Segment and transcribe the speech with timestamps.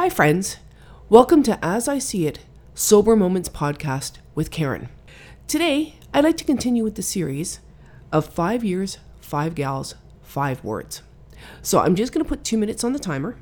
[0.00, 0.58] Hi, friends.
[1.08, 2.38] Welcome to As I See It
[2.72, 4.90] Sober Moments podcast with Karen.
[5.48, 7.58] Today, I'd like to continue with the series
[8.12, 11.02] of five years, five gals, five words.
[11.62, 13.38] So I'm just going to put two minutes on the timer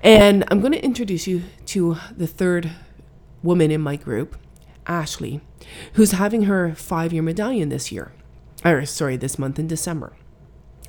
[0.00, 2.70] and I'm going to introduce you to the third
[3.42, 4.36] woman in my group,
[4.86, 5.40] Ashley,
[5.94, 8.12] who's having her five year medallion this year.
[8.64, 10.12] Or, sorry, this month in December.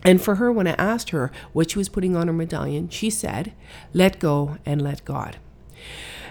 [0.04, 3.10] And for her, when I asked her what she was putting on her medallion, she
[3.10, 3.54] said,
[3.94, 5.38] let go and let God.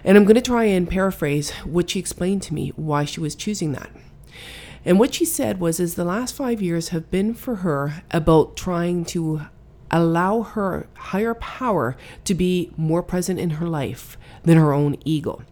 [0.03, 3.35] And I'm going to try and paraphrase what she explained to me why she was
[3.35, 3.91] choosing that.
[4.85, 8.57] And what she said was is the last 5 years have been for her about
[8.57, 9.43] trying to
[9.91, 15.43] allow her higher power to be more present in her life than her own ego.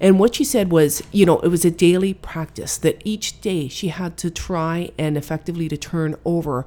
[0.00, 3.68] And what she said was, you know, it was a daily practice that each day
[3.68, 6.66] she had to try and effectively to turn over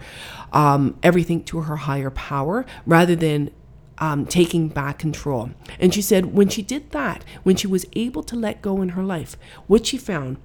[0.51, 3.51] um, everything to her higher power rather than
[3.99, 5.51] um, taking back control.
[5.79, 8.89] And she said when she did that, when she was able to let go in
[8.89, 10.37] her life, what she found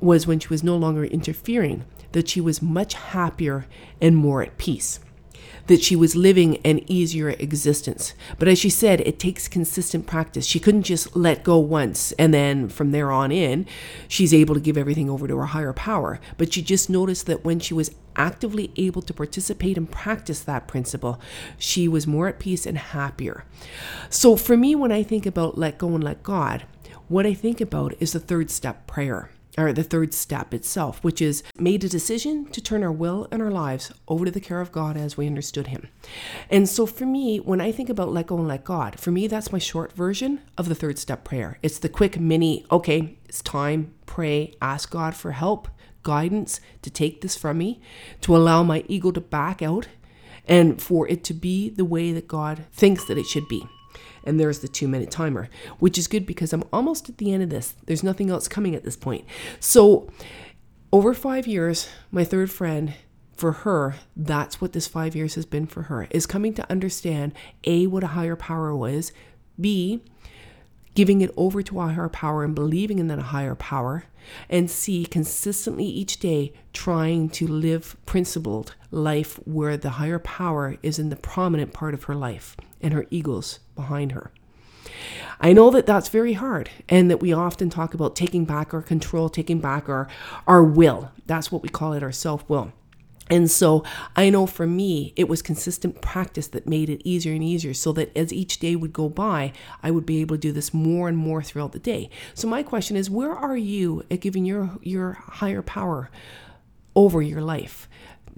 [0.00, 3.66] was when she was no longer interfering, that she was much happier
[4.00, 5.00] and more at peace
[5.66, 8.14] that she was living an easier existence.
[8.38, 10.46] But as she said, it takes consistent practice.
[10.46, 13.66] She couldn't just let go once and then from there on in,
[14.08, 16.20] she's able to give everything over to her higher power.
[16.38, 20.66] But she just noticed that when she was actively able to participate and practice that
[20.68, 21.20] principle,
[21.58, 23.44] she was more at peace and happier.
[24.08, 26.64] So for me, when I think about let go and let God,
[27.08, 31.20] what I think about is the third step prayer or the third step itself, which
[31.20, 34.60] is made a decision to turn our will and our lives over to the care
[34.60, 35.88] of God as we understood Him.
[36.48, 39.26] And so for me, when I think about let go and let God, for me,
[39.26, 41.58] that's my short version of the third step prayer.
[41.62, 45.68] It's the quick mini, okay, it's time, pray, ask God for help,
[46.02, 47.80] guidance to take this from me,
[48.22, 49.88] to allow my ego to back out,
[50.46, 53.66] and for it to be the way that God thinks that it should be
[54.24, 55.48] and there's the two minute timer,
[55.78, 57.74] which is good because I'm almost at the end of this.
[57.86, 59.24] There's nothing else coming at this point.
[59.58, 60.08] So,
[60.92, 62.94] over five years, my third friend,
[63.32, 67.32] for her, that's what this five years has been for her, is coming to understand
[67.64, 69.12] A, what a higher power was,
[69.58, 70.02] B,
[70.94, 74.04] giving it over to a higher power and believing in that higher power,
[74.48, 80.98] and C, consistently each day trying to live principled life where the higher power is
[80.98, 84.30] in the prominent part of her life and her eagles behind her.
[85.40, 88.82] I know that that's very hard and that we often talk about taking back our
[88.82, 90.06] control, taking back our,
[90.46, 91.10] our will.
[91.26, 92.72] That's what we call it, our self will.
[93.30, 93.84] And so
[94.16, 97.92] I know for me, it was consistent practice that made it easier and easier so
[97.92, 99.52] that as each day would go by,
[99.82, 102.10] I would be able to do this more and more throughout the day.
[102.34, 106.10] So my question is, where are you at giving your, your higher power
[106.96, 107.88] over your life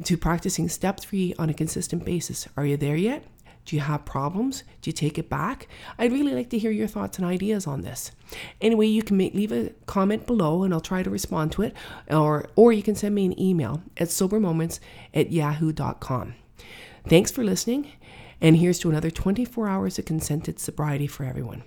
[0.04, 2.46] to practicing step three on a consistent basis?
[2.54, 3.24] Are you there yet?
[3.64, 4.64] Do you have problems?
[4.80, 5.68] Do you take it back?
[5.98, 8.10] I'd really like to hear your thoughts and ideas on this.
[8.60, 11.74] Anyway, you can make, leave a comment below and I'll try to respond to it,
[12.10, 14.80] or, or you can send me an email at sobermoments
[15.14, 16.34] at yahoo.com.
[17.08, 17.92] Thanks for listening,
[18.40, 21.64] and here's to another 24 hours of consented sobriety for everyone.